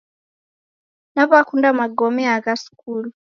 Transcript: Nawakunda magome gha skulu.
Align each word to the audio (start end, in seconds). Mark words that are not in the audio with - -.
Nawakunda 1.13 1.69
magome 1.79 2.25
gha 2.43 2.55
skulu. 2.63 3.09